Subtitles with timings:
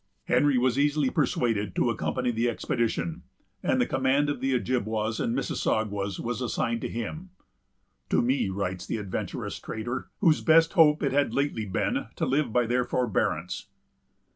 [0.23, 3.21] Henry was easily persuaded to accompany the expedition;
[3.61, 8.97] and the command of the Ojibwas and Mississaugas was assigned to him——"To me," writes the
[8.97, 13.67] adventurous trader, "whose best hope it had lately been to live by their forbearance."